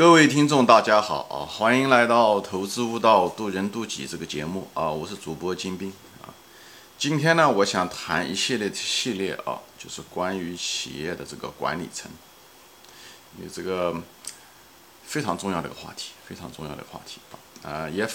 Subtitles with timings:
[0.00, 1.44] 各位听众，大家好啊！
[1.44, 4.90] 欢迎来到《投资悟道，渡人渡己》这个节目啊！
[4.90, 5.92] 我是主播金兵
[6.22, 6.32] 啊。
[6.96, 12.10] 今天呢，我想谈一系列的系列啊，就是关于企业的这个管理层，
[13.42, 13.94] 有这个
[15.04, 17.20] 非常重要的一个话题，非常重要的话题
[17.62, 18.08] 啊，啊，也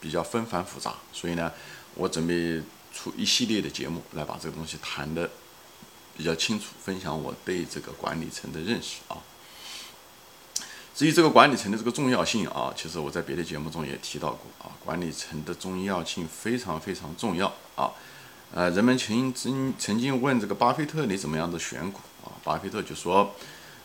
[0.00, 1.52] 比较纷繁复杂，所以呢，
[1.96, 2.62] 我准备
[2.94, 5.28] 出一系列的节目来把这个东西谈的。
[6.14, 9.16] 比较清楚，分享我对这个管理层的认识啊。
[10.94, 14.70] 至于这个管理层的这个重要性啊，其实我在别的节目中也提到过啊。
[14.84, 17.90] 管理层的重要性非常非常重要啊。
[18.52, 22.28] 呃，人们曾经曾经问这个巴菲特你怎么样的选股啊？
[22.44, 23.34] 巴菲特就说，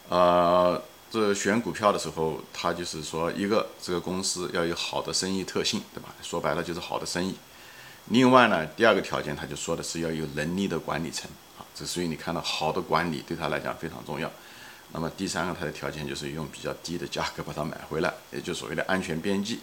[0.10, 6.14] 呃，这选股票的时候，他就是说一个这个公司要有好的生意特性，对吧？
[6.22, 7.34] 说白了就是好的生意。
[8.08, 11.64] 另外呢，第二个条件他就说的是要有能力的管理层啊。
[11.74, 14.30] 这所以你看到好的管理对他来讲非常重要。
[14.92, 19.60] 那么第三个它的条件就是用比较低的价格把它买回来，也就所谓的安全边际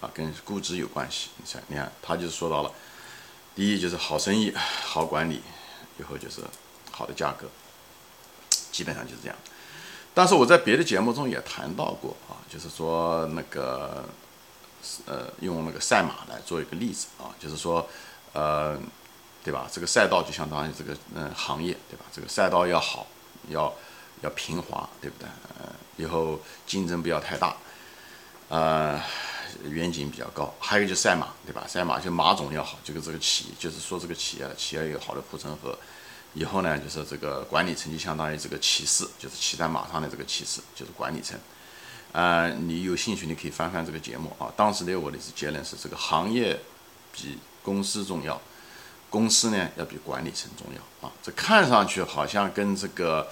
[0.00, 1.30] 啊，跟估值有关系。
[1.36, 2.72] 你看，你看他就是说到了，
[3.54, 5.40] 第一就是好生意、好管理，
[5.98, 6.40] 以后就是
[6.90, 7.46] 好的价格，
[8.70, 9.36] 基本上就是这样。
[10.14, 14.04] 但是我在别的节目中也谈到过啊，就是说那个
[15.06, 17.88] 呃，用那个赛马来做一个例子啊，就是说
[18.32, 18.78] 呃。
[19.44, 19.68] 对吧？
[19.72, 22.04] 这个赛道就相当于这个嗯行业，对吧？
[22.12, 23.08] 这个赛道要好，
[23.48, 23.74] 要
[24.22, 25.28] 要平滑，对不对？
[25.98, 27.54] 以后竞争不要太大，
[28.48, 28.98] 呃，
[29.68, 30.52] 远景比较高。
[30.58, 31.64] 还有就赛马，对吧？
[31.68, 35.78] 赛马就马种要好，这个这个企业就是说这个企业企业有好的护城河，
[36.32, 41.38] 以后呢就是这个管理层就相当于这个骑士，就是骑在马上的这个骑士，就是管理层。
[42.12, 44.50] 呃，你有兴趣你可以翻翻这个节目啊。
[44.56, 46.58] 当时的我的结论是，这个行业
[47.12, 48.40] 比公司重要。
[49.10, 53.28] 公司呢要比管理层重要啊，这看上去好像跟这个，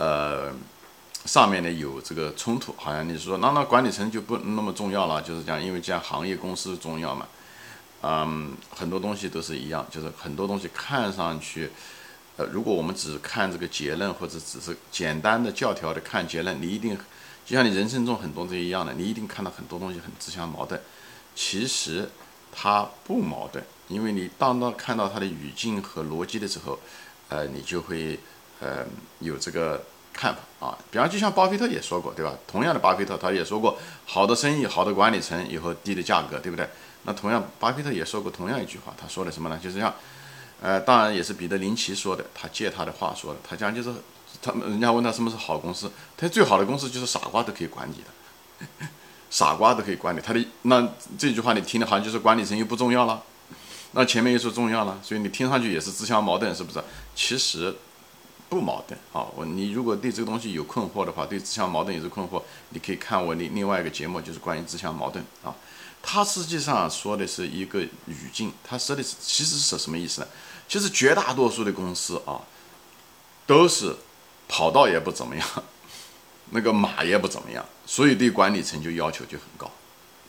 [0.00, 0.50] 呃，
[1.26, 7.28] 上面呢有这个冲突，好像你说那那管理层就不那么重要了，就是讲，因为这样行业公司重要嘛，
[8.00, 11.70] 嗯，很多东西都是一样，就是很多东西看上去，
[12.38, 16.96] 呃，如果我们只看这个结论或者只是简单的教条的看结论，你一定
[17.44, 20.80] 就像你人生中很多这一样的，你一定看到很多东西很自相矛盾，
[21.34, 22.08] 其实
[22.50, 23.62] 它不矛盾。
[23.88, 26.78] 因为你当当看到它的语境和逻辑的时候，
[27.28, 28.18] 呃，你就会
[28.60, 28.84] 呃
[29.18, 29.82] 有这个
[30.12, 30.78] 看法啊。
[30.90, 32.32] 比方就像巴菲特也说过，对吧？
[32.46, 36.68] 同样的，巴菲特他也说过，好的生意、好的管理层以后低的价格，对不对？
[37.04, 39.58] 那同样，巴菲特也说过同样一句话，他说的什么呢？
[39.62, 39.94] 就是像，
[40.60, 43.90] 呃，当然也是彼得林奇说的，他借他的话说的，他讲就是，
[44.42, 48.86] 他们人家问他什么是好公司，他最好的公司就是傻瓜都可以管理的，
[49.30, 50.20] 傻瓜都可以管理。
[50.20, 53.22] 他的那这句话你听的好像就是管理层又不重要了。
[53.92, 56.84] 那前面又说重要了，所以你听上去也是自相矛盾，是不是？
[57.14, 57.74] 其实
[58.50, 59.26] 不矛盾啊。
[59.34, 65.54] 我你如果对这个东西有困惑的话，对自相矛盾也是困惑，你可以看我另另外一个节目，就是关于自相矛盾啊。
[66.02, 70.26] 它实际上说的是一个语境，它说的是其实是什么意思呢？
[70.68, 72.40] 其实绝大多数的公司啊，
[73.46, 73.96] 都是
[74.48, 75.46] 跑道也不怎么样，
[76.50, 79.70] 那个马也不怎么样，所以对管理层就要求就很高，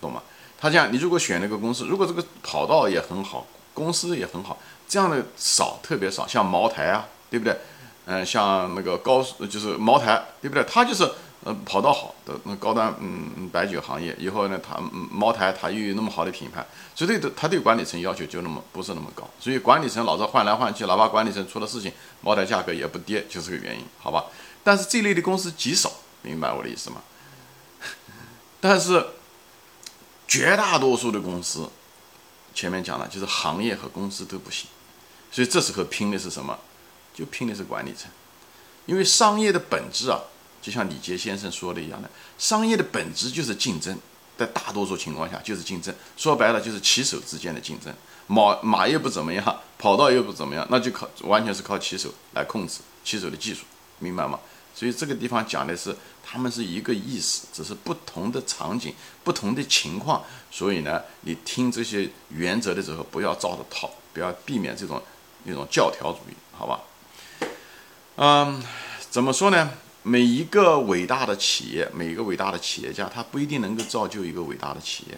[0.01, 0.21] 懂吗？
[0.59, 7.57] 他这样，你如果选那个公司，如果这个跑道也很好，公司也很好，这样的少，特别少，像茅台啊，对不对？
[8.05, 10.63] 嗯，像那个高，就是茅台，对不对？
[10.63, 11.03] 它就是
[11.43, 14.79] 呃跑道好的那高端嗯白酒行业，以后呢，它
[15.11, 21.91] 茅台它又有那么好的品牌，所以对它对管理层要求就那么不是那么高，所以管理层老是换来换去，哪怕管理层出了事情，
[22.21, 24.25] 茅台价格也不跌，就是个原因，好吧？
[24.63, 25.91] 但是这类的公司极少，
[26.21, 27.01] 明白我的意思吗？
[28.59, 29.05] 但是。
[30.27, 31.69] 绝大多数的公司，
[32.53, 34.69] 前面讲了，就是行业和公司都不行，
[35.29, 36.57] 所以这时候拼的是什么？
[37.21, 38.09] 就拼的是管理层，
[38.87, 40.19] 因为商业的本质啊，
[40.59, 42.09] 就像李杰先生说的一样的，
[42.39, 43.95] 商业的本质就是竞争，
[44.35, 47.93] 在大多数情况下就是竞争，说白了就是骑手之间的竞争，
[48.25, 53.65] 马马又不怎么样，跑道又不怎么样，那就靠完全是靠骑手来控制骑手的技术，
[53.99, 54.39] 明白吗？
[54.73, 60.23] 所以这个地方讲的是，他们是一个意思，只是不同的场景、不同的情况。
[60.49, 64.99] 所以呢，你听这些原则的时候，不要照着套，不要避免这种
[65.43, 66.81] 那种教条主义，好吧？
[68.23, 68.61] 嗯，
[69.09, 69.71] 怎么说呢？
[70.03, 75.17] 每一个伟大的企业，每一个伟大的企业家，他不一定能够造就一个伟大的企业，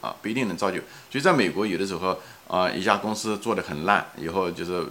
[0.00, 0.78] 啊，不一定能造就。
[1.08, 2.18] 所以在美国，有的时候
[2.48, 4.84] 啊，一家公司做的很烂，以后就是。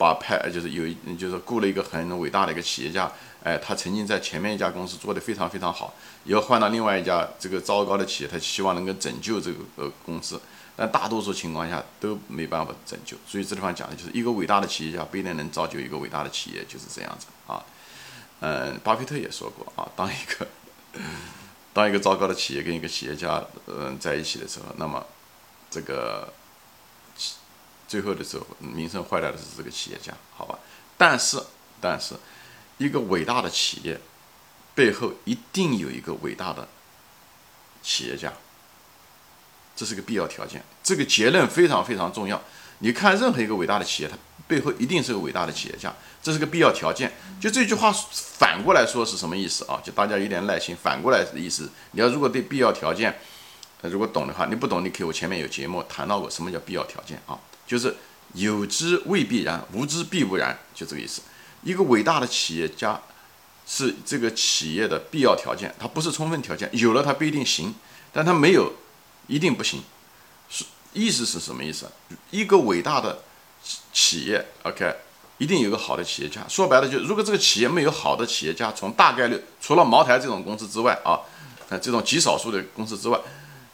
[0.00, 3.12] 把派就是有就是雇了一个很伟大的一个企业家，
[3.44, 5.92] 哎，他曾经在前面一家公司做得非常非常好，
[6.24, 10.40] 以后换到另外一家这个糟糕的企业，他希望能够拯救这个呃公司，
[10.80, 13.14] 但大多数情况下都没办法拯救。
[13.28, 17.62] 所以这地方讲的就是一个伟大的企业家不一定能造就一个伟大的企业，就是这样子啊。
[18.40, 20.48] 嗯，巴菲特也说过啊，当一个
[21.74, 25.04] 当一个糟糕的企业跟一个企业家嗯在一起的时候，那么
[25.70, 26.32] 这个
[27.86, 30.58] 最后的时候名声坏掉的是这个企业家，好吧？
[30.96, 31.42] 但是
[31.78, 32.14] 但是
[32.78, 34.00] 一个伟大的企业
[34.74, 36.66] 背后一定有一个伟大的
[37.82, 38.32] 企业家，
[39.80, 40.62] 这是个必要条件。
[40.82, 42.38] 这个结论非常非常重要。
[42.80, 44.14] 你看任何一个伟大的企业，它
[44.46, 45.90] 背后一定是个伟大的企业家，
[46.22, 47.10] 这是个必要条件。
[47.40, 49.80] 就这句话反过来说是什么意思啊？
[49.82, 53.18] 就大家有点耐心，反过来的意思，你要如果对必要条件，
[53.80, 57.40] 如果懂的话，你不懂，你可以我前面有节目谈到过什么叫必要条件啊？
[57.66, 57.96] 就是
[58.34, 61.22] 有之未必然，无之必不然，就这个意思。
[61.62, 63.00] 一个伟大的企业家
[63.66, 67.74] 是这个企业的必要条件，它不是充分条件，有了它不一定行，
[68.12, 68.72] 但它没有
[69.30, 69.82] 一定不行。
[70.48, 71.88] 是意思是什么意思？
[72.32, 73.22] 一个伟大的
[73.92, 74.92] 企业，OK，
[75.38, 76.44] 一定有个好的企业家。
[76.48, 81.20] 说白了，就如果这个企业没有好的企业家，从大概率除了茅台这种公司之外啊，
[81.68, 83.20] 呃，这种极少数的公司之外，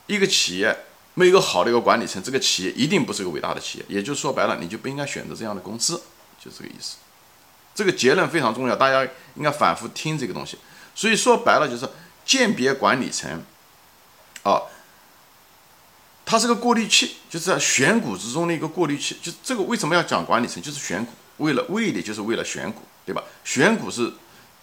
[0.06, 0.76] 一个企业
[1.14, 3.84] 没有一个好的一个管理层，这个企业一定不是个伟大的企业。
[3.88, 6.02] 也就是说白了，你就不应该选择这样的公司，
[6.38, 6.98] 就这个意思。
[7.74, 9.02] 这个结论非常重要，大家
[9.36, 10.58] 应该反复听这个东西。
[10.94, 11.88] 所以说白了，就是
[12.26, 13.42] 鉴别管理层，
[14.42, 14.60] 啊。
[16.28, 19.16] 它是个过滤器，就是在选股之中的一个过滤器。
[19.22, 20.60] 就这个为什么要讲管理层？
[20.60, 23.22] 就是选股，为了为的就是为了选股，对吧？
[23.44, 24.12] 选股是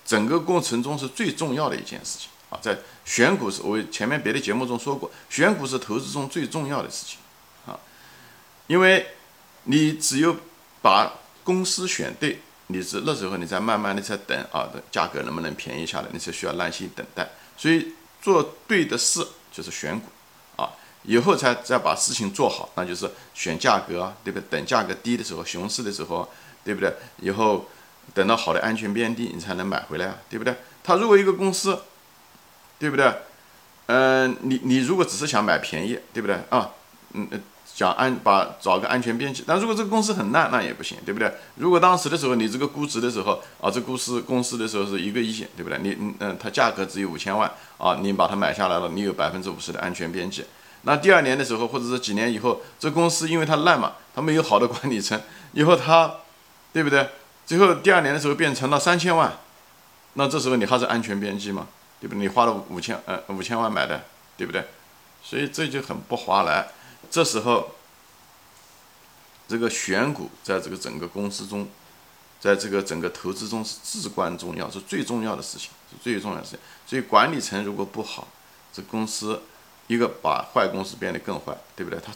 [0.05, 2.59] 整个过程中是最重要的一件事情啊。
[2.61, 7.17] 在选股是，我前面别的节目中说过，选股是投资中最重要的事情
[7.65, 7.79] 啊。
[8.67, 9.07] 因为
[9.63, 10.35] 你只有
[10.81, 11.13] 把
[11.45, 17.29] 公司选对，你是那时候你再慢慢的在等啊，价格能不能便宜下来，你才需要耐心等待。
[17.55, 20.07] 所以做对的事就是选股。
[21.03, 24.45] 以后才再把事情做好，那就是选价格，对不对？
[24.49, 26.27] 等价格低的时候，熊市的时候，
[26.63, 26.93] 对不对？
[27.19, 27.65] 以后
[28.13, 30.55] 等到好的安全边际，你才能买回来啊，对不对？
[30.83, 31.79] 他如果一个公司，
[32.79, 33.13] 对不对？
[33.87, 36.69] 嗯，你你如果只是想买便宜，对不对啊？
[37.11, 37.27] 嗯，
[37.65, 41.31] 想安把找个安全边际，但如果这个公司很烂，那也不行，对不对？
[41.55, 45.77] 如果当时的时候你这个估值的时候啊，这公司公司的时候是一个亿，对不对？
[45.79, 50.45] 你嗯嗯，它价格只有五千万啊，你把它买下来了，你有百分之五十的安全边际。
[50.85, 55.17] 那第二年的时候，或者是几年以后，这公司因为它烂嘛，它没有好的管理层，
[55.53, 56.13] 以后它，
[56.73, 57.09] 对不对？
[57.45, 59.37] 最后第二年的时候变成了三千万，
[60.15, 61.69] 那这时候你还是安全边际吗？
[62.01, 62.19] 对不对？
[62.19, 64.03] 你花了五千呃五千万买的，
[64.35, 64.65] 对不对？
[65.23, 66.67] 所以这就很不划来。
[67.09, 67.75] 这时候，
[69.47, 71.65] 这个选股在这个整个公司中，
[72.41, 76.59] 在这个整个投资中是至关重要，是最重要的事情，是最重要的事情。
[76.85, 78.27] 所以管理层如果不好，
[78.73, 79.41] 这公司。
[79.87, 81.99] 一个把坏公司变得更坏，对不对？
[81.99, 82.13] 他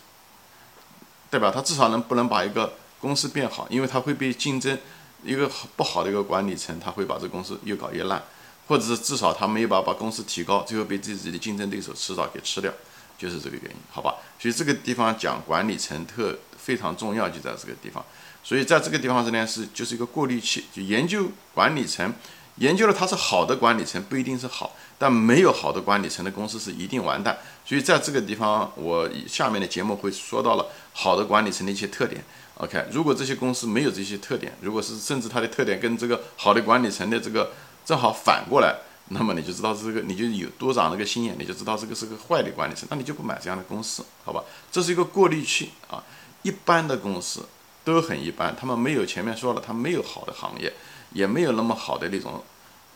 [1.29, 4.77] 代表他至少能不能把一个公司变好，因为他会被竞争
[5.23, 8.23] 一个不好的一个管理层，他会把这公司越搞越烂，
[8.67, 12.71] 或者是至少他没有把把公司提高，最后被自己的竞争对手迟早给吃掉，
[13.17, 14.15] 就是这个原因，好吧？
[14.39, 18.03] 所以这个地方讲管理层特非常重要，就在这个地方。
[18.43, 22.13] 所以在这个地方是呢，是就是一个过滤器，就研究管理层。
[22.57, 27.37] 研究了它是好的管理层不一定是好，但没有好的管理层的公司是一定完蛋。
[27.65, 32.23] 所以在这个地方，我下面的节目会说到了好的管理层的一些特点。
[32.55, 37.51] OK，如果这些公司没有这些特点，如果是甚至它的特点跟这个好的管理层的这个
[37.85, 38.75] 正好反过来，
[39.09, 44.43] 那么你就知道这个你就有多长了个心眼，你就知道这个是个坏的管理层，那你就不买这样的公司，好吧？
[44.71, 46.03] 这是一个过滤器啊。
[46.43, 47.45] 一般的公司
[47.83, 50.73] 都很一般，他们没有前面说了，他没有好的行业。
[51.13, 52.43] 也没有那么好的那种，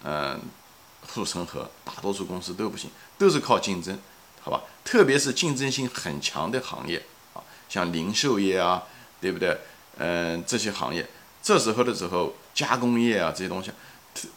[0.03, 0.39] 嗯，
[1.07, 3.97] 护城河，大多数公司都不行，都是靠竞争，
[4.41, 4.61] 好吧？
[4.83, 7.01] 特别是竞争性很强的行业
[7.33, 8.83] 啊，像零售业啊，
[9.19, 9.57] 对不对？
[9.97, 11.07] 嗯，这些行业，
[11.41, 13.71] 这时候的时候，加工业啊这些东西，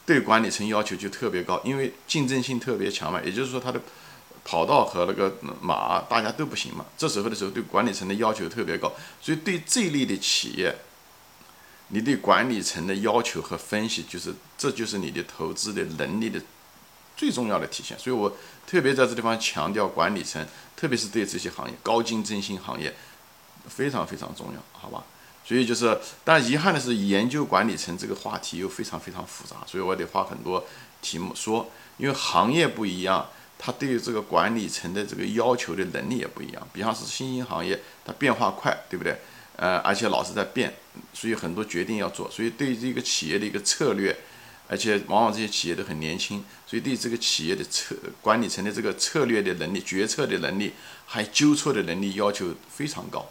[0.04, 3.21] 对管理层要求就特别高，因为竞争性特别强嘛。
[3.23, 3.81] 也就是说，它的
[4.45, 6.85] 跑道和那个马大家都不行嘛。
[6.99, 10.75] 这时候的时候，对管理层的要求特别高，所以对这一类的企业。
[11.88, 16.41] 你对管理层的要求和分析，就是这就是你的投资的能力的
[17.17, 17.99] 最重要的体现。
[17.99, 18.37] 所以我
[18.67, 20.45] 特别在这地方强调管理层，
[20.76, 22.95] 特别是对这些行业高竞争性行业
[23.69, 25.05] 非常非常重要，好吧？
[25.47, 30.64] 所以就是，但遗憾的是，研究管理层这个话题又非常非常复杂，所以我得花很多
[31.03, 36.67] 题目说，因为行业不一样，它对于这个管理层的这个要求的能力也不一样。
[36.73, 39.21] 比方是新兴行业，它变化快，对不对？
[39.56, 40.75] 呃，而且老是在变，
[41.12, 44.16] 所以很多决定要做，所以对这个企业的一个策略，
[44.68, 50.73] 而且往往这些企业都很年轻，所以对这个企业的策管理层的这个策略的能力、决策的能力，
[51.06, 53.25] 还纠错的能力要求非常高。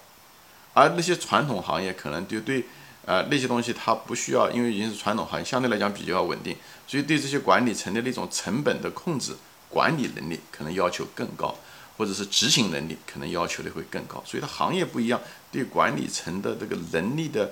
[0.74, 2.64] 而那些传统行业可能就对，
[3.06, 6.56] 呃，那些东西它不需要，因为已经是传统行业，相对来讲比较稳定，
[6.88, 9.36] 所以对这些管理层的那种成本的控制。
[9.70, 11.58] 管理能力可能要求更高，
[11.98, 14.24] 或者是执行能力可能要求的会更高。
[14.26, 15.20] 所以它行业不一样，
[15.52, 17.52] 对管理层的这个能力的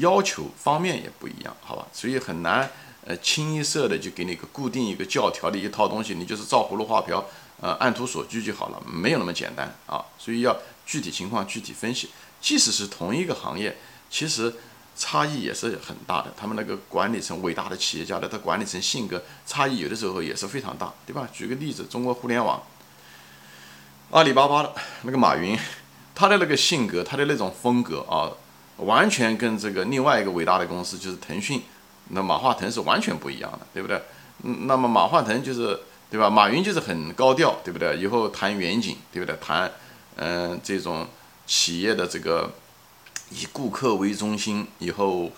[0.00, 1.86] 要求方面也不一样，好吧？
[1.92, 2.70] 所以很难
[3.04, 7.24] 呃清一色的就给你一个固定一个教条的一套东西，你就是照葫芦画瓢，
[7.60, 10.04] 呃按图索骥就好了，没有那么简单啊。
[10.18, 12.10] 所以要具体情况具体分析。
[12.40, 13.76] 即使是同一个行业，
[14.10, 14.52] 其实。
[14.98, 21.28] 差异也是很大的，他们那个管理层伟大的企业家的，他管理层性格差异有的时候也是非常大，对吧？
[21.34, 22.62] 举个例子，中国互联网，
[24.10, 24.72] 阿里巴巴的
[25.02, 25.58] 那个马云，
[26.14, 28.30] 他的那个性格，他的那种风格啊，
[28.76, 31.62] 完全跟这个另外一个伟大的公司就是腾讯，
[32.10, 34.00] 那马化腾是完全不一样的，对不对？
[34.44, 35.78] 嗯，那么马化腾就是，
[36.10, 36.30] 对吧？
[36.30, 37.96] 马云就是很高调，对不对？
[37.96, 39.36] 以后谈远景，对不对？
[39.40, 39.70] 谈，
[40.16, 41.06] 嗯，这种
[41.46, 42.52] 企业的这个。
[43.30, 45.28] 以顾客为中心，以后，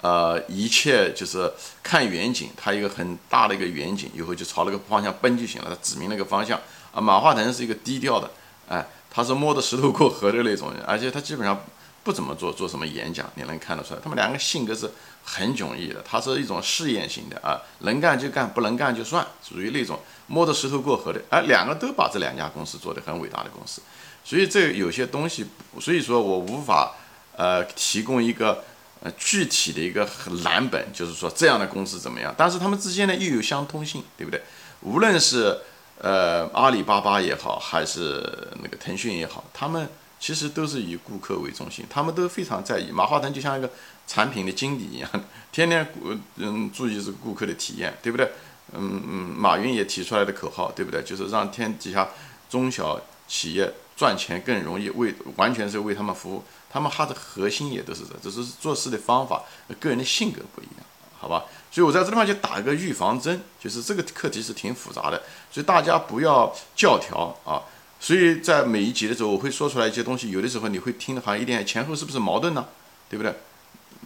[0.00, 1.52] 呃，一切就是
[1.82, 6.56] 看远景，他一个很大的一个远景，以后就朝那个方向奔就行了，他指明那个方向。
[6.92, 8.30] 啊，马化腾是一个低调的，
[8.68, 11.64] 哎，他是摸着石头过河的那种人，而且他基本上
[12.02, 14.90] 不怎么做做什么演讲，你能看得出来，他们两个性格是
[15.24, 16.02] 很迥异的。
[16.02, 21.20] 他是一种试验型的啊，能干就干，不能干就算，属于那种摸着石头过河的。
[21.30, 23.80] 哎，两个都把这两家公司做得很伟大的公司，
[24.24, 25.46] 所以这有些东西，
[25.80, 26.94] 所以说我无法。
[27.34, 28.62] 呃，提供一个
[29.02, 30.06] 呃具体的一个
[30.44, 32.32] 蓝本，就是说这样的公司怎么样？
[32.36, 34.42] 但是他们之间呢又有相通性，对不对？
[34.82, 35.58] 无论是
[35.98, 42.90] 呃阿里巴巴也好，还是那个腾讯也好，他们其实都是以顾客为中心，他们都非常在意。
[42.90, 43.70] 马化腾就像一个
[44.06, 45.10] 产品的经理一样，
[45.52, 48.30] 天天顾嗯注意这个顾客的体验，对不对？
[48.74, 51.02] 嗯嗯，马云也提出来的口号，对不对？
[51.02, 52.08] 就是让天底下
[52.48, 56.42] 中小企业赚钱更容易，为完全是为他们服务。
[56.70, 59.42] 他们他的核心也都是这，只是做事的方法、
[59.78, 60.86] 个人的性格不一样，
[61.22, 61.44] 好吧？
[61.70, 67.62] 所以我在这地方就打一个预防针，就是这个课题是挺复杂的，所以大家不要教条啊。
[68.00, 72.66] 所以在每一集的时候，我会说出来一些东西，有的时候你会听的好像一点前后是不是矛盾呢？
[73.08, 73.32] 对不对？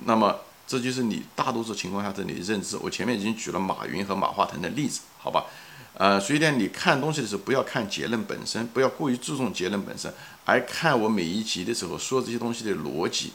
[0.04, 2.76] 那么这就是你大多数情况下的你认知。
[2.76, 5.46] 我前面已经举了马云和马化腾的例子，好吧？
[5.94, 10.12] 呃，所以呢，你看东西的时候不要看结论本身，不要过于注重结论本身，
[10.44, 13.32] 而看我每一集的时候说这些东西的逻辑，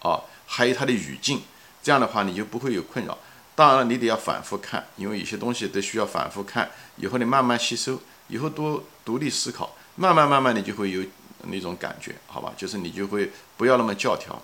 [0.00, 1.40] 啊，还有它的语境，
[1.82, 3.18] 这样的话你就不会有困扰。
[3.54, 11.02] 当然了，你得要反复看，因为有些东西都需要反复看，以后你慢慢吸收，以后多独立思考，慢慢慢慢你就会有
[11.44, 12.52] 那种感觉，好吧？
[12.56, 14.40] 就是你就会不要那么教条，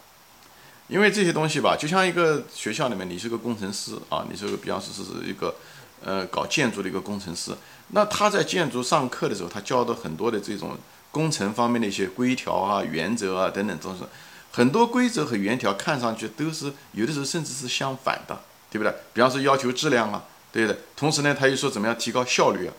[0.89, 5.55] 因为这些东西吧，就像一个学校里面，你是个工程师啊，你是个比方说是一个。
[6.01, 7.51] 呃，搞建筑的一个工程师，
[7.89, 10.79] 那他在建筑上课的时候，他教的很多的这种
[11.11, 14.05] 工程方面的一些规条啊、原则啊等等，都是
[14.51, 18.41] 很多规则和原条看上去都是有的时候甚至是相反的，
[18.71, 18.93] 对不对？
[19.13, 20.77] 比方说要求质量啊，对的。
[20.97, 22.75] 同时呢，他又说怎么样提高效率啊，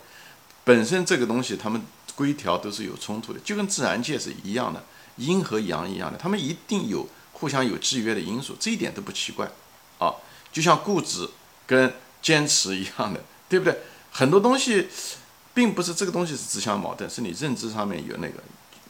[0.64, 1.82] 本身这个东西他们
[2.14, 4.84] 规条都是有冲突的，就跟自然界是一样的，
[5.16, 9.50] 阴和阳一样的，他们一定有互相有制约的因素，这一点都不奇怪
[9.98, 10.14] 啊。
[10.52, 11.28] 就像固执
[11.66, 11.92] 跟。
[12.22, 13.74] 坚持一样的，对不对？
[14.10, 14.88] 很多东西，
[15.54, 18.34] 并不是这个东西是自相矛盾，是你认知上面有那个，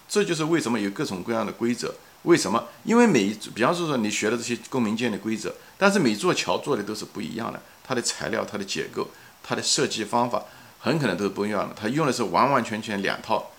[0.08, 1.94] 这就是为什么有各种各样的规则。
[2.22, 2.68] 为什么？
[2.84, 9.08] 因为每一，比方说说你学的这些公民建的规则，但是每座桥做的都是不一样的，它的材料、它的结构、
[9.42, 10.44] 它的设计方法，
[10.78, 11.74] 很可能都是不一样的。
[11.74, 13.50] 它用的是完完全全两套，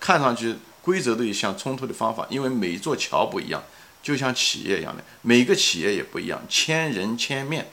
[0.00, 3.62] 看上去规则都有相冲突的方法，因为每一座桥不一样，
[4.02, 7.68] 就像企业一样的，每个企业也不一样，千人千面。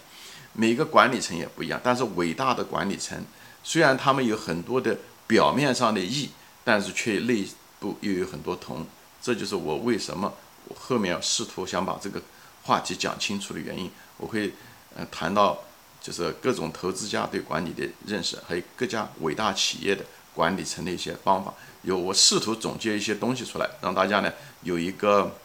[0.57, 3.21] 每个管理层也不一样，但是伟大的管理层，
[3.61, 6.29] 虽然他们有很多的表面上的异，
[6.63, 7.45] 但是却内
[7.77, 8.87] 部又有很多同。
[9.25, 10.31] 这就是我为什么
[10.65, 12.21] 我后面要试图想把这个
[12.61, 13.89] 话题讲清楚的原因。
[14.17, 14.53] 我会
[14.95, 15.57] 呃谈到
[15.99, 20.05] 就是各种投资家对管理的认识，还有各家伟大企业的
[20.35, 21.51] 管理层的一些方法。
[21.81, 25.35] 有我试图总结一些东西出来，让大家呢有一个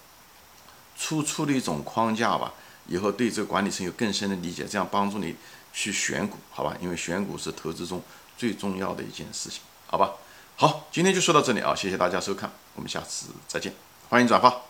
[0.99, 2.53] 粗粗的一种框架吧。
[2.87, 5.35] 以后对这个管理层有更深的理解，这样帮助你
[5.73, 6.77] 去选股，好吧？
[6.83, 8.03] 因为选股是投资中
[8.37, 10.13] 最重要的一件事情，好吧？
[10.61, 13.73] 好，今天就说到这里啊，谢谢大家收看，我们下次再见，
[14.11, 14.70] 欢迎转发。